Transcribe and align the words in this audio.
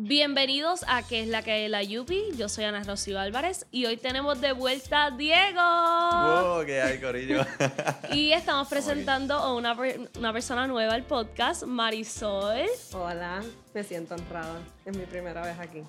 Bienvenidos 0.00 0.84
a 0.86 1.02
¿Qué 1.02 1.22
es 1.22 1.26
la 1.26 1.42
que 1.42 1.64
es 1.64 1.70
la 1.72 1.82
Yupi? 1.82 2.26
Yo 2.36 2.48
soy 2.48 2.62
Ana 2.62 2.84
Rocío 2.84 3.18
Álvarez 3.18 3.66
y 3.72 3.86
hoy 3.86 3.96
tenemos 3.96 4.40
de 4.40 4.52
vuelta 4.52 5.06
a 5.06 5.10
Diego. 5.10 5.60
Wow, 5.60 6.64
¿qué 6.64 6.80
hay, 6.80 7.00
Corillo? 7.00 7.40
y 8.12 8.30
estamos 8.30 8.68
presentando 8.68 9.34
a 9.34 9.52
una, 9.56 9.76
una 10.16 10.32
persona 10.32 10.68
nueva 10.68 10.94
al 10.94 11.02
podcast, 11.02 11.64
Marisol. 11.64 12.68
Hola, 12.92 13.42
me 13.74 13.82
siento 13.82 14.14
honrada. 14.14 14.60
Es 14.84 14.96
mi 14.96 15.04
primera 15.04 15.42
vez 15.42 15.58
aquí. 15.58 15.82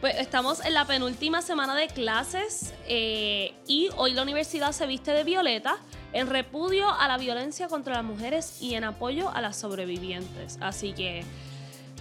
Pues 0.00 0.14
estamos 0.18 0.64
en 0.64 0.72
la 0.72 0.84
penúltima 0.84 1.42
semana 1.42 1.74
de 1.74 1.88
clases 1.88 2.72
eh, 2.86 3.52
y 3.66 3.88
hoy 3.96 4.12
la 4.12 4.22
universidad 4.22 4.70
se 4.70 4.86
viste 4.86 5.10
de 5.10 5.24
violeta 5.24 5.76
en 6.12 6.28
repudio 6.28 6.88
a 6.88 7.08
la 7.08 7.18
violencia 7.18 7.66
contra 7.66 7.94
las 7.94 8.04
mujeres 8.04 8.62
y 8.62 8.74
en 8.74 8.84
apoyo 8.84 9.28
a 9.30 9.40
las 9.40 9.56
sobrevivientes. 9.56 10.56
Así 10.60 10.92
que 10.92 11.24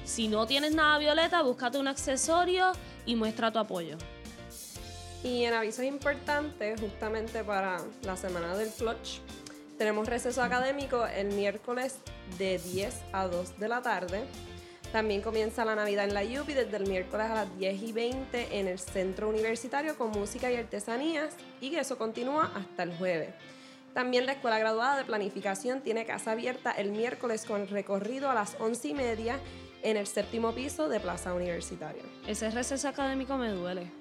si 0.06 0.28
no 0.28 0.46
tienes 0.46 0.74
nada 0.74 0.98
violeta, 1.00 1.42
búscate 1.42 1.78
un 1.78 1.88
accesorio 1.88 2.72
y 3.06 3.16
muestra 3.16 3.52
tu 3.52 3.60
apoyo. 3.60 3.98
Y 5.24 5.44
en 5.44 5.54
avisos 5.54 5.84
importantes, 5.84 6.80
justamente 6.80 7.44
para 7.44 7.82
la 8.04 8.16
semana 8.16 8.56
del 8.56 8.70
clutch, 8.70 9.20
tenemos 9.78 10.08
receso 10.08 10.44
académico 10.44 11.06
el 11.08 11.34
miércoles 11.34 11.98
de 12.38 12.60
10 12.60 13.02
a 13.12 13.28
2 13.28 13.60
de 13.60 13.68
la 13.68 13.82
tarde. 13.82 14.24
También 14.92 15.22
comienza 15.22 15.66
la 15.66 15.76
Navidad 15.76 16.06
en 16.06 16.14
la 16.14 16.22
UPI 16.22 16.54
desde 16.54 16.78
el 16.78 16.88
miércoles 16.88 17.26
a 17.30 17.34
las 17.34 17.58
10 17.58 17.82
y 17.82 17.92
20 17.92 18.60
en 18.60 18.68
el 18.68 18.80
centro 18.80 19.28
universitario 19.28 19.98
con 19.98 20.12
música 20.12 20.52
y 20.52 20.56
artesanías 20.56 21.34
y 21.60 21.76
eso 21.76 21.98
continúa 21.98 22.52
hasta 22.56 22.84
el 22.84 22.96
jueves. 22.96 23.34
También 23.94 24.26
la 24.26 24.34
Escuela 24.34 24.60
Graduada 24.60 24.98
de 24.98 25.06
Planificación 25.06 25.82
tiene 25.82 26.06
casa 26.06 26.32
abierta 26.34 26.72
el 26.72 26.92
miércoles 26.92 27.46
con 27.46 27.68
recorrido 27.68 28.30
a 28.30 28.36
las 28.36 28.56
11 28.60 28.90
y 28.90 28.94
media 28.94 29.40
en 29.86 29.98
el 29.98 30.08
séptimo 30.08 30.52
piso 30.54 30.90
de 30.90 31.00
Plaza 31.00 31.34
Universitaria. 31.34 32.02
Ese 32.28 32.50
receso 32.50 32.88
académico 32.88 33.38
me 33.38 33.50
duele. 33.52 33.92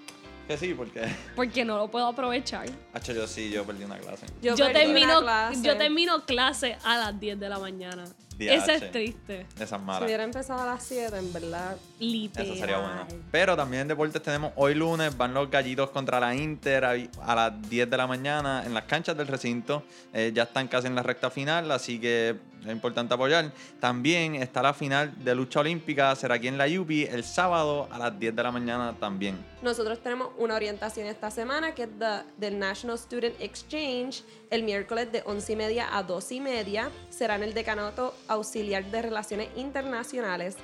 Que 0.49 0.57
sí, 0.59 0.73
¿por 0.75 0.91
qué? 0.91 1.03
Porque 1.37 1.65
no 1.65 1.77
lo 1.77 1.91
puedo 1.91 2.07
aprovechar. 2.07 2.67
Hacho, 2.95 3.13
yo 3.13 3.27
sí, 3.27 3.51
yo 3.51 3.65
perdí 3.65 3.85
una 3.85 3.99
clase. 3.99 4.27
Yo, 4.43 4.57
perdí 4.57 4.73
termino, 4.73 5.19
una 5.21 5.49
clase. 5.49 5.63
yo 5.63 5.77
termino 5.77 6.25
clase 6.25 6.77
a 6.85 6.97
las 6.97 7.21
10 7.21 7.39
de 7.39 7.49
la 7.49 7.59
mañana. 7.59 8.05
Eso 8.39 8.73
es 8.73 8.91
triste. 8.91 9.47
Esa 9.55 9.65
es 9.65 9.71
Si 9.71 9.79
mala. 9.79 10.05
hubiera 10.05 10.25
empezado 10.25 10.61
a 10.63 10.67
las 10.67 10.83
7, 10.85 11.17
en 11.17 11.33
verdad. 11.33 11.77
Literal. 12.01 12.47
Eso 12.51 12.59
sería 12.59 12.79
bueno. 12.79 13.07
Pero 13.31 13.57
también 13.57 13.83
en 13.83 13.89
deportes 13.89 14.21
tenemos 14.23 14.53
hoy 14.57 14.75
lunes, 14.75 15.17
van 15.17 15.33
los 15.33 15.49
gallitos 15.51 15.91
contra 15.91 16.19
la 16.19 16.35
Inter 16.35 16.85
a, 16.85 16.95
a 17.23 17.35
las 17.35 17.69
10 17.71 17.89
de 17.89 17.97
la 17.97 18.07
mañana 18.07 18.65
en 18.67 18.75
las 18.75 18.85
canchas 18.85 19.17
del 19.17 19.29
recinto. 19.29 19.85
Eh, 20.13 20.33
ya 20.35 20.43
están 20.45 20.67
casi 20.67 20.89
en 20.89 20.95
la 20.97 21.03
recta 21.05 21.31
final, 21.31 21.71
así 21.71 22.01
que 22.01 22.37
es 22.65 22.73
importante 22.73 23.15
apoyar. 23.15 23.53
También 23.81 24.35
está 24.37 24.63
la 24.63 24.75
final 24.75 25.13
de 25.25 25.35
lucha 25.35 25.61
olímpica, 25.61 26.15
será 26.17 26.35
aquí 26.37 26.49
en 26.49 26.59
la 26.59 26.67
UPI 26.67 27.05
el 27.05 27.25
sábado 27.25 27.89
a 27.91 27.99
las 27.99 28.19
10 28.19 28.35
de 28.35 28.43
la 28.43 28.51
mañana 28.51 28.95
también. 28.99 29.37
Nosotros 29.63 30.01
tenemos 30.01 30.29
una 30.39 30.55
orientación 30.55 31.07
esta 31.07 31.31
semana 31.31 31.75
que 31.75 31.85
es 31.85 31.99
de- 31.99 32.23
del 32.37 32.59
National 32.59 32.99
Student 32.99 33.41
Exchange 33.41 34.23
el 34.51 34.63
miércoles 34.63 35.11
de 35.13 35.23
11 35.27 35.53
y 35.53 35.57
media 35.57 35.97
a 35.97 36.03
12 36.03 36.35
y 36.37 36.41
media. 36.41 36.91
Será 37.11 37.37
en 37.37 37.43
el 37.45 37.55
Decanato 37.55 38.15
Auxiliar 38.29 38.85
de 38.91 39.03
Relaciones 39.03 39.49
Internacionales. 39.57 40.57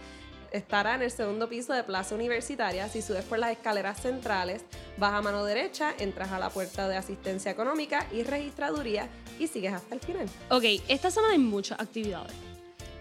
Estará 0.53 0.97
en 0.97 1.03
el 1.03 1.13
segundo 1.13 1.49
piso 1.49 1.73
de 1.73 1.85
Plaza 1.85 2.15
Universitaria. 2.17 2.89
Si 2.89 3.03
subes 3.03 3.25
por 3.25 3.39
las 3.39 3.53
escaleras 3.53 4.01
centrales, 4.01 4.65
vas 4.97 5.13
a 5.13 5.23
mano 5.23 5.45
derecha, 5.45 5.95
entras 5.99 6.33
a 6.33 6.41
la 6.41 6.51
puerta 6.51 6.89
de 6.89 6.97
asistencia 6.97 7.53
económica 7.53 8.05
y 8.13 8.25
registraduría 8.25 9.09
y 9.41 9.47
sigues 9.49 9.73
hasta 9.73 9.95
el 9.95 10.01
final. 10.01 10.29
Ok, 10.51 10.65
esta 10.87 11.11
semana 11.11 11.33
hay 11.33 11.39
muchas 11.39 11.81
actividades. 11.81 12.33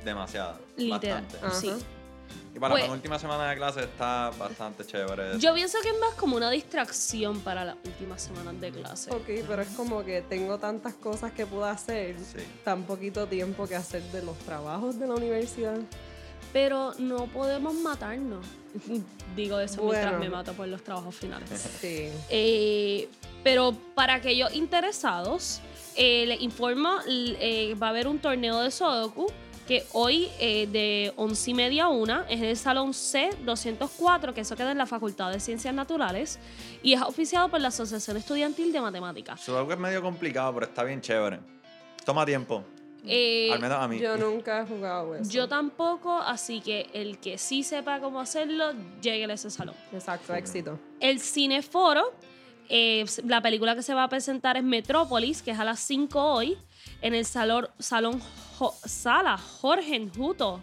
Demasiado. 0.03 0.57
Literal. 0.77 1.23
Bastante. 1.23 1.45
Ajá. 1.45 1.55
Sí. 1.59 1.71
Y 2.55 2.59
para 2.59 2.73
Pues- 2.73 2.87
la 2.87 2.93
última 2.93 3.19
semana 3.19 3.49
de 3.49 3.57
clase 3.57 3.81
está 3.81 4.31
bastante 4.39 4.85
chévere. 4.85 5.31
eso. 5.31 5.39
Yo 5.39 5.53
pienso 5.53 5.77
que 5.83 5.89
es 5.89 5.99
más 5.99 6.13
como 6.15 6.35
una 6.37 6.49
distracción 6.49 7.39
para 7.41 7.63
las 7.65 7.75
últimas 7.85 8.21
semanas 8.21 8.59
de 8.59 8.71
clase. 8.71 9.11
Ok, 9.13 9.25
pero 9.47 9.61
es 9.61 9.67
como 9.69 10.03
que 10.03 10.21
tengo 10.23 10.57
tantas 10.57 10.93
cosas 10.95 11.31
que 11.33 11.45
puedo 11.45 11.65
hacer, 11.65 12.15
Sí. 12.15 12.39
tan 12.63 12.83
poquito 12.83 13.27
tiempo 13.27 13.67
que 13.67 13.75
hacer 13.75 14.01
de 14.11 14.23
los 14.23 14.37
trabajos 14.39 14.97
de 14.99 15.07
la 15.07 15.13
universidad. 15.15 15.77
Pero 16.53 16.93
no 16.97 17.27
podemos 17.27 17.75
matarnos. 17.75 18.43
Digo 19.35 19.59
eso 19.59 19.81
mientras 19.83 20.05
Bueno. 20.05 20.19
me 20.19 20.29
mato 20.29 20.53
por 20.53 20.67
los 20.67 20.81
trabajos 20.83 21.15
finales. 21.15 21.49
Sí. 21.79 22.09
Eh, 22.29 23.07
pero 23.43 23.73
para 23.93 24.15
aquellos 24.15 24.51
interesados, 24.53 25.61
eh, 25.95 26.25
les 26.27 26.41
informo, 26.41 26.97
eh, 27.07 27.75
va 27.81 27.87
a 27.87 27.89
haber 27.91 28.07
un 28.07 28.19
torneo 28.19 28.59
de 28.61 28.71
Sudoku 28.71 29.27
que 29.67 29.85
hoy 29.93 30.27
eh, 30.39 30.65
de 30.65 31.13
11 31.15 31.51
y 31.51 31.53
media 31.53 31.83
a 31.83 31.87
1 31.89 32.21
es 32.29 32.39
en 32.39 32.45
el 32.45 32.57
Salón 32.57 32.91
C204, 32.91 34.33
que 34.33 34.41
eso 34.41 34.55
queda 34.55 34.71
en 34.71 34.77
la 34.79 34.87
Facultad 34.87 35.31
de 35.31 35.39
Ciencias 35.39 35.73
Naturales, 35.73 36.39
y 36.81 36.93
es 36.93 37.01
oficiado 37.03 37.49
por 37.49 37.61
la 37.61 37.67
Asociación 37.67 38.17
Estudiantil 38.17 38.71
de 38.71 38.81
Matemáticas. 38.81 39.39
Sudoku 39.41 39.71
es 39.71 39.77
medio 39.77 40.01
complicado, 40.01 40.53
pero 40.55 40.65
está 40.65 40.83
bien 40.83 41.01
chévere. 41.01 41.39
Toma 42.03 42.25
tiempo, 42.25 42.63
Eh, 43.05 43.49
al 43.53 43.59
menos 43.61 43.77
a 43.79 43.87
mí. 43.87 43.99
Yo 43.99 44.17
nunca 44.17 44.61
he 44.61 44.65
jugado 44.65 45.15
eso. 45.15 45.29
yo 45.31 45.47
tampoco, 45.47 46.17
así 46.17 46.59
que 46.61 46.89
el 46.93 47.17
que 47.19 47.37
sí 47.37 47.61
sepa 47.63 47.99
cómo 47.99 48.19
hacerlo, 48.19 48.73
llegue 49.01 49.25
a 49.25 49.33
ese 49.33 49.49
salón. 49.51 49.75
Exacto, 49.93 50.33
éxito. 50.33 50.79
El 50.99 51.19
Cineforo, 51.21 52.11
eh, 52.69 53.05
la 53.25 53.41
película 53.41 53.75
que 53.75 53.83
se 53.83 53.93
va 53.93 54.03
a 54.03 54.09
presentar 54.09 54.57
es 54.57 54.63
Metrópolis, 54.63 55.41
que 55.41 55.51
es 55.51 55.59
a 55.59 55.63
las 55.63 55.79
5 55.79 56.21
hoy, 56.21 56.57
en 57.01 57.15
el 57.15 57.25
salón, 57.25 57.67
Sala 58.85 59.37
Jorge 59.37 59.95
Enjuto. 59.95 60.61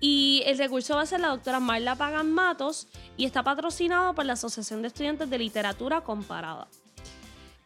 Y 0.00 0.42
el 0.44 0.58
recurso 0.58 0.96
va 0.96 1.02
a 1.02 1.06
ser 1.06 1.20
la 1.20 1.28
doctora 1.28 1.60
Marla 1.60 1.96
Pagan 1.96 2.30
Matos 2.30 2.86
y 3.16 3.24
está 3.24 3.42
patrocinado 3.42 4.14
por 4.14 4.26
la 4.26 4.34
Asociación 4.34 4.82
de 4.82 4.88
Estudiantes 4.88 5.30
de 5.30 5.38
Literatura 5.38 6.02
Comparada. 6.02 6.68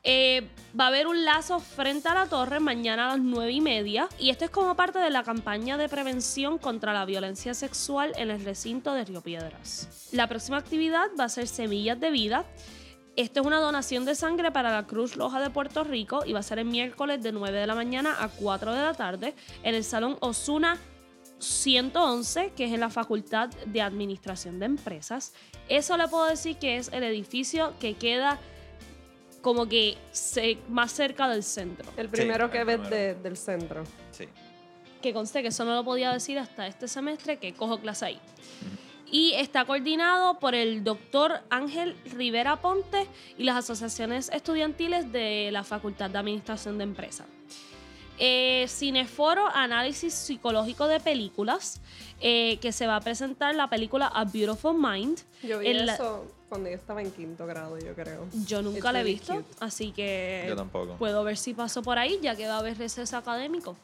Eh, 0.02 0.48
va 0.78 0.84
a 0.84 0.88
haber 0.88 1.06
un 1.06 1.24
lazo 1.24 1.60
frente 1.60 2.08
a 2.08 2.14
la 2.14 2.26
torre 2.26 2.58
mañana 2.58 3.06
a 3.06 3.16
las 3.16 3.24
9 3.24 3.52
y 3.52 3.60
media. 3.60 4.08
Y 4.18 4.30
esto 4.30 4.44
es 4.44 4.50
como 4.50 4.74
parte 4.74 4.98
de 4.98 5.10
la 5.10 5.22
campaña 5.22 5.76
de 5.76 5.88
prevención 5.88 6.58
contra 6.58 6.92
la 6.92 7.04
violencia 7.04 7.52
sexual 7.54 8.12
en 8.16 8.30
el 8.30 8.44
recinto 8.44 8.94
de 8.94 9.04
Río 9.04 9.20
Piedras. 9.20 10.08
La 10.12 10.26
próxima 10.28 10.56
actividad 10.56 11.08
va 11.18 11.24
a 11.24 11.28
ser 11.28 11.46
Semillas 11.46 12.00
de 12.00 12.10
Vida. 12.10 12.44
Esto 13.16 13.40
es 13.40 13.46
una 13.46 13.60
donación 13.60 14.04
de 14.04 14.14
sangre 14.14 14.50
para 14.50 14.70
la 14.72 14.86
Cruz 14.86 15.16
Roja 15.16 15.40
de 15.40 15.50
Puerto 15.50 15.84
Rico 15.84 16.22
y 16.24 16.32
va 16.32 16.40
a 16.40 16.42
ser 16.42 16.58
el 16.58 16.64
miércoles 16.64 17.22
de 17.22 17.32
9 17.32 17.58
de 17.58 17.66
la 17.66 17.74
mañana 17.74 18.16
a 18.18 18.28
4 18.28 18.72
de 18.72 18.80
la 18.82 18.94
tarde 18.94 19.34
en 19.62 19.74
el 19.74 19.84
Salón 19.84 20.16
Osuna 20.20 20.78
111, 21.38 22.52
que 22.56 22.66
es 22.66 22.72
en 22.72 22.80
la 22.80 22.88
Facultad 22.90 23.48
de 23.66 23.82
Administración 23.82 24.58
de 24.58 24.66
Empresas. 24.66 25.32
Eso 25.68 25.96
le 25.96 26.06
puedo 26.08 26.26
decir 26.26 26.56
que 26.56 26.76
es 26.76 26.88
el 26.92 27.02
edificio 27.02 27.74
que 27.80 27.94
queda 27.94 28.38
como 29.42 29.66
que 29.66 29.96
se- 30.12 30.58
más 30.68 30.92
cerca 30.92 31.28
del 31.28 31.42
centro. 31.42 31.90
El 31.96 32.08
primero 32.08 32.50
que 32.50 32.62
ves 32.64 32.78
primero. 32.78 32.96
de- 32.96 33.14
del 33.14 33.36
centro. 33.36 33.84
Sí. 34.12 34.26
Que 35.02 35.12
conste 35.14 35.40
que 35.42 35.48
eso 35.48 35.64
no 35.64 35.74
lo 35.74 35.82
podía 35.84 36.12
decir 36.12 36.38
hasta 36.38 36.66
este 36.66 36.86
semestre 36.88 37.38
que 37.38 37.54
cojo 37.54 37.80
clase 37.80 38.04
ahí. 38.04 38.20
Y 39.10 39.32
está 39.32 39.64
coordinado 39.64 40.38
por 40.38 40.54
el 40.54 40.84
doctor 40.84 41.40
Ángel 41.50 41.96
Rivera 42.12 42.56
Ponte 42.60 43.06
y 43.36 43.42
las 43.44 43.56
asociaciones 43.56 44.30
estudiantiles 44.32 45.10
de 45.10 45.50
la 45.52 45.64
Facultad 45.64 46.10
de 46.10 46.18
Administración 46.18 46.78
de 46.78 46.84
Empresas. 46.84 47.26
Eh, 48.22 48.66
Cineforo, 48.68 49.46
análisis 49.52 50.12
psicológico 50.14 50.86
de 50.86 51.00
películas, 51.00 51.80
eh, 52.20 52.58
que 52.60 52.70
se 52.70 52.86
va 52.86 52.96
a 52.96 53.00
presentar 53.00 53.54
la 53.54 53.68
película 53.68 54.06
A 54.08 54.24
Beautiful 54.26 54.76
Mind. 54.78 55.18
Yo 55.42 55.58
vi 55.58 55.68
En 55.68 55.86
la- 55.86 55.94
eso 55.94 56.26
cuando 56.50 56.68
yo 56.68 56.76
estaba 56.76 57.00
en 57.00 57.10
quinto 57.12 57.46
grado, 57.46 57.78
yo 57.78 57.94
creo. 57.94 58.28
Yo 58.46 58.60
nunca 58.60 58.78
It's 58.78 58.84
la 58.84 58.90
he 58.90 59.02
really 59.02 59.14
visto, 59.14 59.34
cute. 59.36 59.54
así 59.60 59.90
que 59.92 60.44
Yo 60.48 60.54
tampoco. 60.56 60.96
puedo 60.96 61.24
ver 61.24 61.36
si 61.38 61.54
paso 61.54 61.82
por 61.82 61.98
ahí, 61.98 62.18
ya 62.22 62.36
que 62.36 62.46
va 62.46 62.56
a 62.56 62.58
haber 62.58 62.76
receso 62.76 63.16
académico, 63.16 63.76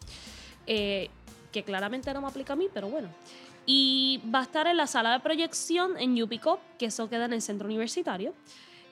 eh, 0.67 1.08
que 1.56 1.62
claramente 1.62 2.12
no 2.12 2.20
me 2.20 2.29
aplica 2.29 2.53
a 2.53 2.56
mí, 2.56 2.69
pero 2.70 2.91
bueno. 2.91 3.08
Y 3.64 4.20
va 4.32 4.41
a 4.41 4.43
estar 4.43 4.67
en 4.67 4.76
la 4.76 4.87
sala 4.87 5.11
de 5.12 5.20
proyección 5.20 5.97
en 5.99 6.23
UPICOP, 6.23 6.61
que 6.79 6.87
eso 6.87 7.08
queda 7.08 7.25
en 7.25 7.32
el 7.32 7.41
centro 7.41 7.67
universitario. 7.67 8.35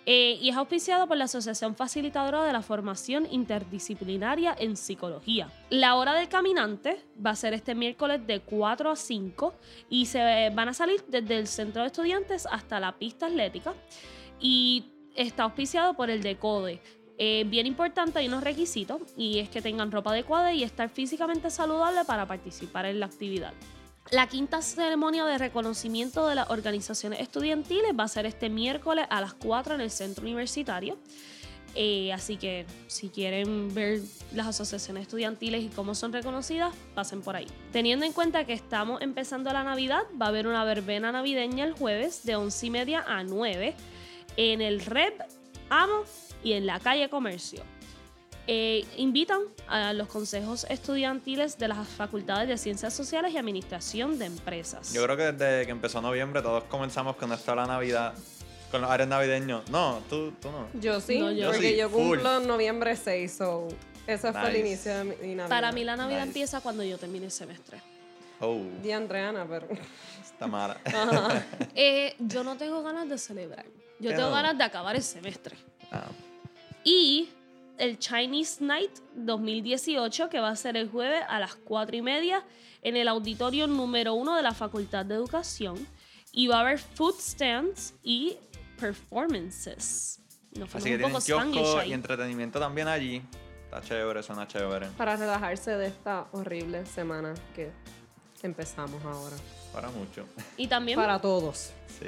eh, 0.07 0.39
y 0.41 0.51
es 0.51 0.57
auspiciado 0.57 1.07
por 1.07 1.17
la 1.17 1.25
Asociación 1.25 1.75
Facilitadora 1.77 2.45
de 2.45 2.53
la 2.53 2.61
Formación 2.61 3.27
Interdisciplinaria 3.31 4.55
en 4.59 4.77
Psicología. 4.77 5.49
La 5.71 5.95
hora 5.97 6.15
del 6.15 6.29
caminante 6.29 7.03
va 7.25 7.31
a 7.31 7.37
ser 7.37 7.55
este 7.55 7.75
miércoles 7.75 8.27
de 8.27 8.41
4 8.41 8.91
a 8.91 8.97
5 8.97 9.55
y 9.89 10.05
se 10.07 10.51
van 10.51 10.69
a 10.69 10.75
salir 10.75 11.03
desde 11.09 11.39
el 11.39 11.47
centro 11.47 11.83
de 11.83 11.89
estudiantes 11.89 12.47
hasta 12.51 12.81
la 12.81 12.93
pista 12.93 13.27
atlética 13.27 13.73
y 14.41 14.85
está 15.15 15.45
auspiciado 15.45 15.95
por 15.95 16.11
el 16.11 16.23
DECODE. 16.23 16.83
Eh, 17.19 17.45
bien 17.47 17.67
importante, 17.67 18.19
hay 18.19 18.29
unos 18.29 18.43
requisitos 18.43 19.01
y 19.17 19.39
es 19.39 19.49
que 19.49 19.63
tengan 19.63 19.93
ropa 19.93 20.11
adecuada 20.11 20.53
y 20.53 20.63
estar 20.63 20.89
físicamente 20.89 21.51
saludable 21.51 22.05
para 22.05 22.27
participar 22.27 22.87
en 22.87 23.01
la 23.01 23.07
actividad. 23.07 23.53
La 24.11 24.27
quinta 24.29 24.61
ceremonia 24.61 25.25
de 25.25 25.39
reconocimiento 25.39 26.27
de 26.27 26.35
las 26.35 26.51
organizaciones 26.51 27.21
estudiantiles 27.21 27.93
va 27.99 28.05
a 28.05 28.09
ser 28.09 28.27
este 28.27 28.51
miércoles 28.51 29.07
a 29.09 29.21
las 29.21 29.35
4 29.35 29.77
en 29.77 29.81
el 29.81 29.91
centro 29.91 30.25
universitario. 30.25 30.99
Eh, 31.77 32.13
así 32.13 32.37
que 32.37 32.67
si 32.87 33.09
quieren 33.09 33.75
ver 33.75 34.01
las 34.33 34.47
asociaciones 34.47 35.03
estudiantiles 35.03 35.63
y 35.65 35.69
cómo 35.69 35.95
son 35.95 36.13
reconocidas, 36.13 36.73
pasen 36.95 37.23
por 37.23 37.35
ahí. 37.35 37.47
Teniendo 37.73 38.05
en 38.05 38.13
cuenta 38.13 38.45
que 38.45 38.53
estamos 38.53 39.01
empezando 39.03 39.53
la 39.53 39.65
Navidad, 39.65 40.03
va 40.21 40.27
a 40.27 40.29
haber 40.29 40.47
una 40.47 40.65
verbena 40.65 41.11
navideña 41.11 41.65
el 41.65 41.73
jueves 41.73 42.25
de 42.25 42.37
11 42.37 42.67
y 42.67 42.71
media 42.71 43.05
a 43.09 43.25
9 43.25 43.75
en 44.37 44.61
el 44.61 44.81
REP 44.85 45.21
Amo 45.82 46.05
y 46.44 46.53
en 46.53 46.67
la 46.67 46.79
calle 46.79 47.09
Comercio. 47.09 47.62
Eh, 48.47 48.85
invitan 48.97 49.41
a 49.69 49.93
los 49.94 50.06
consejos 50.06 50.67
estudiantiles 50.69 51.56
de 51.59 51.67
las 51.67 51.88
facultades 51.88 52.47
de 52.47 52.59
Ciencias 52.59 52.93
Sociales 52.94 53.32
y 53.32 53.38
Administración 53.38 54.19
de 54.19 54.26
Empresas. 54.26 54.93
Yo 54.93 55.03
creo 55.05 55.17
que 55.17 55.32
desde 55.32 55.65
que 55.65 55.73
empezó 55.73 56.00
noviembre 56.03 56.43
todos 56.43 56.65
comenzamos 56.65 57.17
con 57.17 57.32
esto 57.32 57.53
de 57.53 57.56
la 57.56 57.67
Navidad, 57.67 58.15
con 58.71 58.82
los 58.82 58.91
áreas 58.91 59.09
navideños. 59.09 59.69
No, 59.71 60.00
tú, 60.11 60.32
tú 60.43 60.50
no. 60.50 60.69
Yo 60.81 61.00
sí, 61.00 61.19
No, 61.19 61.32
yo 61.32 61.50
porque 61.50 61.71
sí, 61.71 61.77
yo 61.77 61.91
cumplo 61.91 62.38
en 62.41 62.47
noviembre 62.47 62.94
6, 62.97 63.32
so 63.37 63.67
ese 64.06 64.31
fue 64.32 64.43
el 64.43 64.53
Nice. 64.53 64.59
inicio 64.61 64.94
de 64.99 65.05
mi 65.05 65.35
Navidad. 65.35 65.49
Para 65.49 65.73
mí 65.73 65.82
la 65.82 65.97
Navidad 65.97 66.19
Nice. 66.19 66.29
empieza 66.29 66.61
cuando 66.61 66.85
yo 66.85 66.99
termine 66.99 67.25
el 67.25 67.32
semestre. 67.32 67.81
Oh, 68.41 68.61
Di 68.83 68.93
Andreana, 68.93 69.47
pero... 69.49 69.69
está 70.23 70.47
mala. 70.47 70.77
Ajá. 70.85 71.45
Eh, 71.75 72.15
yo 72.19 72.45
no 72.45 72.57
tengo 72.57 72.83
ganas 72.83 73.09
de 73.09 73.19
celebrar. 73.19 73.67
Yo 74.01 74.11
¿Qué 74.11 74.17
tengo 74.17 74.31
no? 74.31 74.35
ganas 74.35 74.59
de 74.59 74.65
acabar 74.65 74.97
el 74.97 75.03
semestre. 75.03 75.57
Ah, 75.91 76.07
Y 76.85 77.29
el 77.79 77.99
Chinese 77.99 78.63
Night 78.63 78.91
2018, 79.15 80.29
que 80.29 80.41
va 80.41 80.51
a 80.51 80.57
ser 80.57 80.77
el 80.77 80.89
jueves 80.89 81.23
a 81.29 81.39
las 81.39 81.55
4 81.55 81.97
y 81.97 82.03
media 82.03 82.45
en 82.83 82.97
el 82.97 83.09
auditorio 83.09 83.67
número 83.67 84.15
1 84.15 84.37
de 84.37 84.43
la 84.43 84.53
Facultad 84.53 85.05
de 85.07 85.15
Educación. 85.15 85.87
Y 86.33 86.49
va 86.49 86.59
a 86.59 86.61
haber 86.61 86.79
food 86.79 87.15
stands 87.21 87.95
y 88.03 88.37
performances. 88.79 90.21
Nos 90.53 90.75
Así 90.75 90.89
que 90.91 90.97
un 90.97 91.13
poco 91.13 91.25
kiosco 91.25 91.83
y 91.85 91.93
entretenimiento 91.93 92.59
también 92.59 92.89
allí. 92.89 93.23
Está 93.65 93.81
chévere, 93.81 94.23
suena 94.23 94.47
chévere. 94.47 94.89
Para 94.97 95.17
relajarse 95.17 95.73
de 95.73 95.87
esta 95.87 96.27
horrible 96.33 96.87
semana 96.87 97.35
que 97.55 97.73
empezamos 98.46 99.02
ahora. 99.05 99.37
Para 99.73 99.91
mucho. 99.91 100.25
Y 100.56 100.69
también 100.69 100.96
Para 100.96 101.19
todos. 101.19 101.73
Sí. 101.99 102.06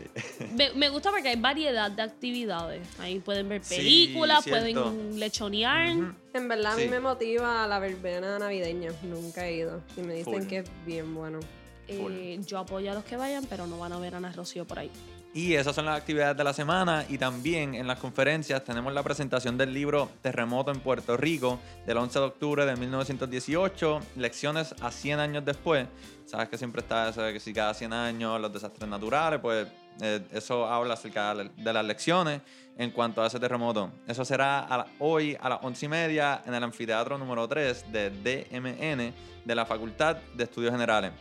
me, 0.55 0.73
me 0.75 0.89
gusta 0.89 1.11
porque 1.11 1.31
hay 1.31 1.37
variedad 1.37 1.91
de 1.91 2.03
actividades. 2.03 2.87
Ahí 3.01 3.19
pueden 3.19 3.49
ver 3.49 3.61
películas, 3.63 4.45
pueden 4.47 5.19
lechonear. 5.19 5.89
En 6.33 6.49
verdad 6.49 6.75
a 6.75 6.77
mí 6.77 6.87
me 6.87 7.01
motiva 7.01 7.67
la 7.67 7.79
verbena 7.79 8.39
navideña. 8.39 8.93
Nunca 9.03 9.47
he 9.49 9.57
ido. 9.57 9.83
Y 9.97 10.01
me 10.03 10.15
dicen 10.15 10.35
Full. 10.35 10.47
que 10.47 10.59
es 10.59 10.71
bien 10.85 11.13
bueno. 11.15 11.41
Eh, 11.89 12.41
yo 12.47 12.59
apoyo 12.59 12.91
a 12.91 12.95
los 12.95 13.05
que 13.05 13.17
vayan, 13.17 13.45
pero 13.49 13.67
no 13.67 13.79
van 13.79 13.93
a 13.93 13.99
ver 13.99 14.15
a 14.15 14.19
Ana 14.19 14.33
Rocío 14.33 14.65
por 14.67 14.79
ahí. 14.79 14.91
Y 15.35 15.53
esas 15.55 15.75
son 15.77 15.85
las 15.85 15.99
actividades 15.99 16.35
de 16.37 16.45
la 16.45 16.55
semana 16.55 17.05
y 17.11 17.19
también 17.19 17.75
en 17.75 17.87
las 17.87 17.99
conferencias 17.99 18.65
tenemos 18.65 18.95
la 18.95 19.03
presentación 19.03 19.59
del 19.59 19.75
libro 19.75 20.09
Terremoto 20.23 20.71
en 20.71 20.81
Puerto 20.81 21.15
Rico 21.19 21.59
del 21.87 21.99
11 21.99 22.19
de 22.21 22.25
octubre 22.25 22.65
de 22.65 22.75
1918, 22.75 24.01
lecciones 24.17 24.75
a 24.81 24.91
100 24.91 25.21
años 25.21 25.45
después. 25.45 25.87
Sabes 26.25 26.49
que 26.49 26.57
siempre 26.57 26.81
está 26.81 27.11
eso 27.11 27.21
de 27.23 27.35
que 27.35 27.41
si 27.41 27.53
cada 27.53 27.75
100 27.75 27.93
años 27.93 28.41
los 28.41 28.51
desastres 28.51 28.89
naturales, 28.89 29.39
pues 29.41 29.69
eh, 30.01 30.21
eso 30.33 30.67
habla 30.67 30.95
acerca 30.95 31.35
de 31.35 31.73
las 31.73 31.85
lecciones 31.85 32.41
en 32.79 32.91
cuanto 32.91 33.23
a 33.23 33.27
ese 33.27 33.39
terremoto. 33.39 33.91
Eso 34.09 34.25
será 34.25 34.61
a 34.61 34.79
la- 34.79 34.87
hoy 35.01 35.37
a 35.39 35.51
las 35.51 35.59
11 35.63 35.85
y 35.85 35.89
media 35.91 36.43
en 36.47 36.55
el 36.55 36.65
anfiteatro 36.65 37.19
número 37.19 37.47
3 37.47 37.93
de 37.93 38.09
DMN 38.11 39.13
de 39.45 39.55
la 39.55 39.67
Facultad 39.67 40.17
de 40.35 40.45
Estudios 40.45 40.73
Generales. 40.73 41.13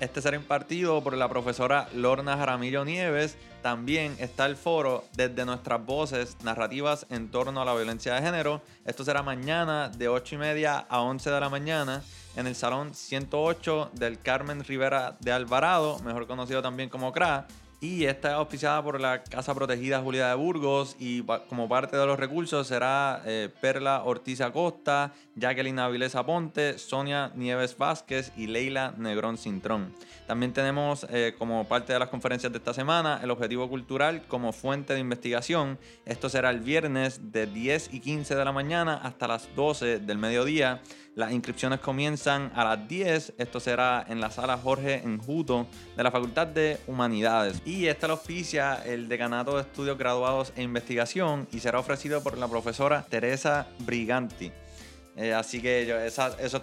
Este 0.00 0.20
será 0.20 0.36
impartido 0.36 1.02
por 1.02 1.16
la 1.16 1.28
profesora 1.28 1.88
Lorna 1.94 2.36
Jaramillo 2.36 2.84
Nieves. 2.84 3.36
También 3.62 4.16
está 4.18 4.44
el 4.46 4.56
foro 4.56 5.04
desde 5.16 5.44
nuestras 5.44 5.84
voces 5.86 6.36
narrativas 6.42 7.06
en 7.10 7.30
torno 7.30 7.62
a 7.62 7.64
la 7.64 7.74
violencia 7.74 8.14
de 8.14 8.22
género. 8.22 8.60
Esto 8.84 9.04
será 9.04 9.22
mañana 9.22 9.88
de 9.88 10.08
8 10.08 10.34
y 10.34 10.38
media 10.38 10.78
a 10.78 11.00
11 11.00 11.30
de 11.30 11.40
la 11.40 11.48
mañana 11.48 12.02
en 12.36 12.48
el 12.48 12.56
Salón 12.56 12.92
108 12.92 13.92
del 13.94 14.20
Carmen 14.20 14.64
Rivera 14.64 15.16
de 15.20 15.30
Alvarado, 15.32 16.00
mejor 16.00 16.26
conocido 16.26 16.60
también 16.60 16.88
como 16.88 17.12
CRA. 17.12 17.46
Y 17.84 18.06
esta 18.06 18.28
es 18.28 18.34
auspiciada 18.36 18.82
por 18.82 18.98
la 18.98 19.22
Casa 19.22 19.54
Protegida 19.54 20.00
Julia 20.00 20.28
de 20.28 20.34
Burgos 20.36 20.96
y 20.98 21.22
como 21.50 21.68
parte 21.68 21.98
de 21.98 22.06
los 22.06 22.18
recursos 22.18 22.66
será 22.66 23.20
eh, 23.26 23.50
Perla 23.60 24.04
Ortiz 24.04 24.40
Acosta, 24.40 25.12
Jacqueline 25.36 25.78
Avilés 25.78 26.14
Aponte, 26.14 26.78
Sonia 26.78 27.30
Nieves 27.34 27.76
Vázquez 27.76 28.32
y 28.38 28.46
Leila 28.46 28.94
Negrón 28.96 29.36
Cintrón. 29.36 29.94
También 30.26 30.54
tenemos 30.54 31.06
eh, 31.10 31.34
como 31.36 31.68
parte 31.68 31.92
de 31.92 31.98
las 31.98 32.08
conferencias 32.08 32.50
de 32.50 32.56
esta 32.56 32.72
semana 32.72 33.20
el 33.22 33.30
objetivo 33.30 33.68
cultural 33.68 34.22
como 34.28 34.54
fuente 34.54 34.94
de 34.94 35.00
investigación. 35.00 35.78
Esto 36.06 36.30
será 36.30 36.48
el 36.48 36.60
viernes 36.60 37.32
de 37.32 37.46
10 37.46 37.92
y 37.92 38.00
15 38.00 38.34
de 38.34 38.44
la 38.46 38.52
mañana 38.52 38.94
hasta 39.02 39.28
las 39.28 39.54
12 39.54 39.98
del 39.98 40.16
mediodía. 40.16 40.80
Las 41.14 41.30
inscripciones 41.30 41.78
comienzan 41.78 42.50
a 42.56 42.64
las 42.64 42.88
10. 42.88 43.34
Esto 43.38 43.60
será 43.60 44.04
en 44.08 44.20
la 44.20 44.30
sala 44.30 44.56
Jorge 44.56 45.02
Enjuto 45.04 45.66
de 45.96 46.02
la 46.02 46.10
Facultad 46.10 46.48
de 46.48 46.78
Humanidades. 46.88 47.62
Y 47.64 47.73
esta 47.86 48.06
lo 48.06 48.14
auspicia 48.14 48.82
el 48.84 49.08
Decanato 49.08 49.56
de 49.56 49.62
Estudios 49.62 49.98
Graduados 49.98 50.52
e 50.56 50.62
Investigación 50.62 51.48
y 51.52 51.60
será 51.60 51.78
ofrecido 51.78 52.22
por 52.22 52.38
la 52.38 52.46
profesora 52.48 53.04
Teresa 53.08 53.66
Briganti. 53.80 54.50
Eh, 55.16 55.32
así 55.34 55.60
que 55.60 55.84
yo- 55.86 55.98
esa- 55.98 56.36
eso 56.40 56.56
es 56.58 56.62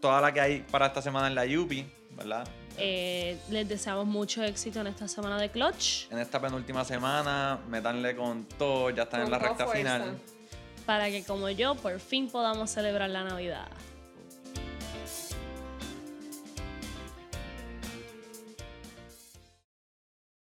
toda 0.00 0.20
la 0.20 0.32
que 0.32 0.40
hay 0.40 0.60
para 0.70 0.86
esta 0.86 1.02
semana 1.02 1.26
en 1.28 1.34
la 1.34 1.44
UPI, 1.44 1.86
¿verdad? 2.16 2.46
Eh, 2.78 3.36
les 3.50 3.68
deseamos 3.68 4.06
mucho 4.06 4.42
éxito 4.42 4.80
en 4.80 4.86
esta 4.86 5.06
semana 5.08 5.38
de 5.38 5.50
Clutch 5.50 6.10
En 6.10 6.18
esta 6.18 6.40
penúltima 6.40 6.84
semana, 6.84 7.58
metanle 7.68 8.16
con 8.16 8.44
todo, 8.44 8.90
ya 8.90 9.02
están 9.02 9.22
en 9.22 9.30
la 9.30 9.38
recta 9.38 9.64
fuerza. 9.66 9.76
final. 9.98 10.18
para 10.86 11.08
que 11.10 11.22
como 11.22 11.48
yo 11.50 11.74
por 11.76 12.00
fin 12.00 12.28
podamos 12.30 12.70
celebrar 12.70 13.10
la 13.10 13.22
Navidad. 13.22 13.68